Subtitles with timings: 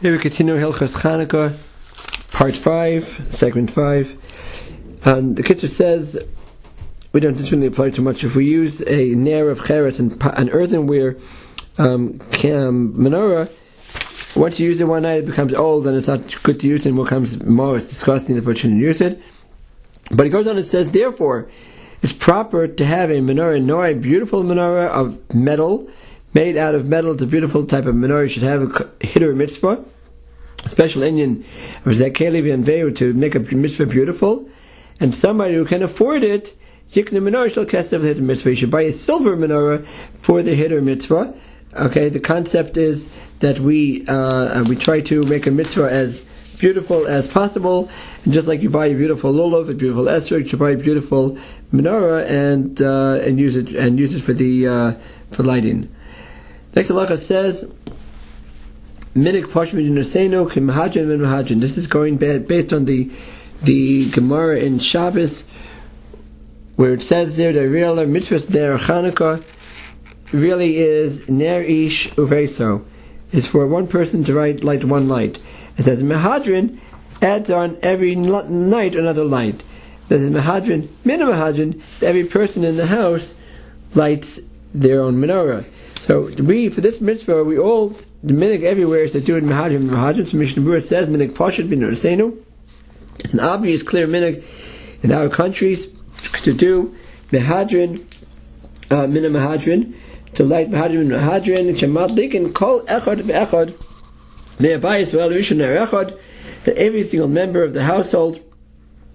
[0.00, 1.52] Here we continue Hilchas Chanukah,
[2.32, 4.18] part 5, segment 5.
[5.04, 6.18] And the Kitzur says,
[7.12, 8.24] we don't really apply too much.
[8.24, 11.18] If we use a nair of cheres and an earthenware
[11.76, 13.50] um, menorah,
[14.34, 16.86] once you use it one night, it becomes old and it's not good to use
[16.86, 19.20] it and becomes more, it's disgusting if we shouldn't use it.
[20.10, 21.50] But it goes on and says, therefore,
[22.00, 25.90] it's proper to have a menorah, nor a beautiful menorah of metal,
[26.32, 27.12] made out of metal.
[27.12, 28.22] It's a beautiful type of menorah.
[28.22, 29.84] You should have a hiddur mitzvah,
[30.64, 31.44] a special Indian
[31.84, 34.48] of Zakeli and Veu to make a mitzvah beautiful.
[34.98, 36.56] And somebody who can afford it,
[36.92, 38.50] Yikna menorah shel kesef the hiddur mitzvah.
[38.50, 39.86] You should buy a silver menorah
[40.18, 41.34] for the hiddur mitzvah.
[41.74, 46.20] Okay, the concept is that we uh, we try to make a mitzvah as
[46.58, 47.88] beautiful as possible,
[48.24, 51.38] and just like you buy a beautiful lulav, a beautiful esrog, you buy a beautiful
[51.72, 54.92] menorah and uh, and use it and use it for the uh,
[55.30, 55.88] for lighting.
[56.74, 57.68] Next halacha says,
[59.14, 59.44] Minik
[60.56, 61.60] and Mahadrin.
[61.60, 63.10] This is going based on the
[63.62, 65.42] the Gemara in Shabbos,
[66.76, 69.42] where it says there the real mitzvah there Chanukah
[70.32, 72.84] really is ner ish uveso.
[73.32, 75.40] Is for one person to write light one light.
[75.76, 76.78] It says Mahadrin
[77.20, 79.62] adds on every night another light.
[80.08, 83.34] This is Min Mahadrin, every person in the house
[83.94, 84.38] lights
[84.72, 85.64] their own menorah.
[86.06, 89.90] So we, for this mitzvah, we all, the minhag everywhere is to do it mahajim.
[89.90, 91.82] Mahajim, so Mishnah Berurah says, minhag poshet bin.
[93.18, 94.42] It's an obvious, clear minhag
[95.02, 95.86] in our countries
[96.42, 96.94] to do
[97.30, 98.02] mehadrin,
[98.90, 99.94] uh, mina mehadrin,
[100.34, 103.74] to light mehadrin mehadrin, kemat and kol echad ve'echad,
[104.58, 106.18] me'abayis ve'al rishon echad,
[106.64, 108.40] that every single member of the household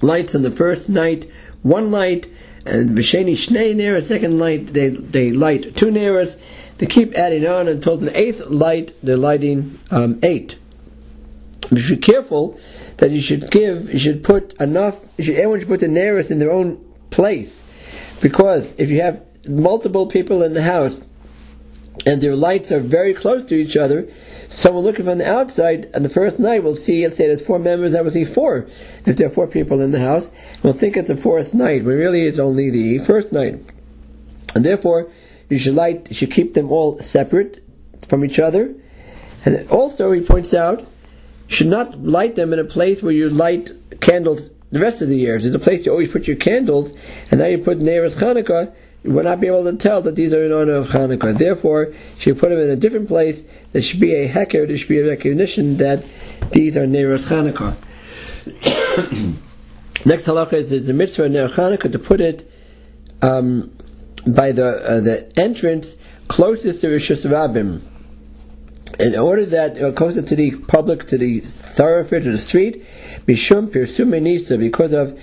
[0.00, 1.30] lights on the first night
[1.62, 2.30] one light,
[2.64, 6.36] and v'sheni shnei ner, second light, they, they light two neras,
[6.78, 10.58] they keep adding on until the eighth light, they're lighting um, eight.
[11.70, 12.58] You should be careful
[12.96, 16.38] that you should give, you should put enough, should, everyone should put the neiros in
[16.38, 17.62] their own place.
[18.20, 21.00] Because if you have multiple people in the house,
[22.06, 24.08] and their lights are very close to each other,
[24.48, 27.58] someone looking from the outside on the first night will see, let's say there's four
[27.58, 28.68] members, I will see four,
[29.04, 30.30] if there are four people in the house,
[30.62, 33.60] will think it's the fourth night, when really it's only the first night.
[34.54, 35.10] And therefore,
[35.48, 37.64] you should light, you should keep them all separate
[38.06, 38.74] from each other.
[39.44, 43.30] And also, he points out, you should not light them in a place where you
[43.30, 43.70] light
[44.00, 45.44] candles the rest of the years.
[45.44, 46.92] There's a place you always put your candles,
[47.30, 48.72] and now you put Neiros Chanukah,
[49.04, 51.38] you will not be able to tell that these are in honor of Hanukkah.
[51.38, 53.42] Therefore, you should put them in a different place.
[53.72, 56.04] There should be a heker, there should be a recognition that
[56.50, 57.76] these are Neiros Hanukkah.
[60.04, 62.50] Next halacha is, is a mitzvah Ner Hanukkah to put it
[63.22, 63.72] um,
[64.34, 65.96] by the uh, the entrance
[66.28, 67.80] closest to Rishus Rabbim.
[68.98, 72.84] In order that uh, closer to the public, to the thoroughfare, to the street,
[73.26, 75.18] Mishum Pirsum Nisa, because of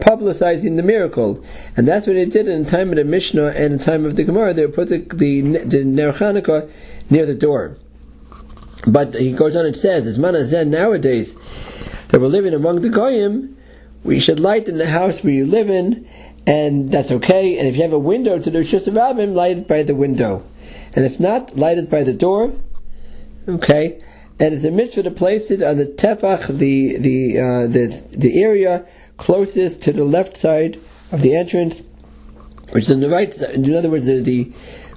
[0.00, 1.44] publicizing the miracle.
[1.76, 4.16] And that's what they did in the time of the Mishnah and the time of
[4.16, 4.54] the Gemara.
[4.54, 6.70] They put the, the, the Ner Chanukah
[7.08, 7.76] near the door.
[8.86, 11.36] But he goes on and says, as Manazen nowadays,
[12.08, 13.56] that we're living among the Goyim,
[14.02, 16.08] we should light in the house where you live in,
[16.50, 17.56] and that's okay.
[17.58, 20.44] And if you have a window to the Rishus Rabbim, light it by the window.
[20.96, 22.52] And if not, light it by the door.
[23.46, 24.00] Okay.
[24.40, 28.42] And it's a mitzvah to place it on the tefach, the the uh, the the
[28.42, 28.84] area
[29.16, 30.80] closest to the left side
[31.12, 31.82] of the entrance,
[32.70, 33.50] which is on the right side.
[33.50, 34.52] In other words, the, the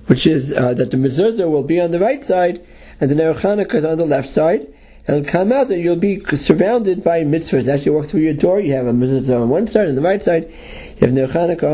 [0.08, 2.66] which is uh, that the mezuzah will be on the right side
[3.00, 4.72] and the Ner Chanukah is on the left side
[5.08, 7.68] it'll come out and you'll be surrounded by mitzvahs.
[7.68, 10.02] As you walk through your door, you have a mezuzah on one side and the
[10.02, 10.52] right side,
[11.00, 11.25] you have Ner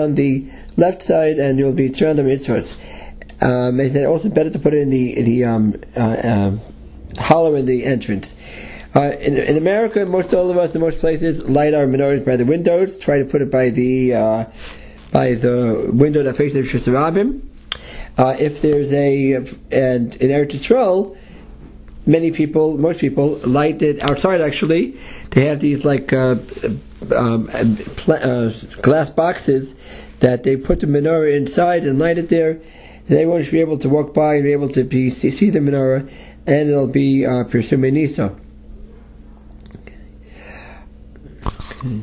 [0.02, 2.76] on the left side, and you'll be surrounded by mitzvahs.
[3.42, 6.58] Um, it's also better to put it in the the um, uh, uh,
[7.18, 8.36] hollow in the entrance.
[8.96, 12.36] Uh, in, in, America, most all of us in most places light our menorahs by
[12.36, 13.00] the windows.
[13.00, 14.46] Try to put it by the uh,
[15.12, 17.42] by the window that faces Shusarabim.
[18.18, 19.36] Uh, if there's a
[19.72, 21.16] and in Eretz Yisrael,
[22.10, 24.42] many people, most people, light it outside.
[24.42, 24.98] Actually,
[25.32, 26.36] they have these like uh,
[27.16, 27.50] um,
[28.08, 28.52] uh,
[28.82, 29.76] glass boxes
[30.20, 32.60] that they put the menorah inside and light it there.
[33.08, 36.10] Everyone should be able to walk by and be able to be, see the menorah,
[36.46, 38.36] and it'll be uh, Nisa.
[39.76, 39.96] Okay.
[41.46, 42.02] okay.